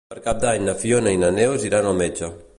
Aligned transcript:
Per 0.11 0.19
Cap 0.27 0.39
d'Any 0.45 0.65
na 0.69 0.73
Fiona 0.85 1.13
i 1.17 1.21
na 1.25 1.31
Neus 1.37 1.69
iran 1.71 1.93
al 1.93 2.01
metge. 2.03 2.33